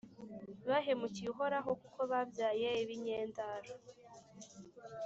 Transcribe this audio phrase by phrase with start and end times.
[0.69, 3.73] Bahemukiye Uhoraho kuko babyaye ibinyendaro;